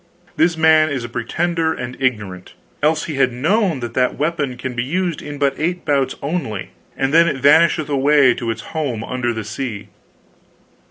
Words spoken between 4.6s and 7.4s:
be used in but eight bouts only, and then it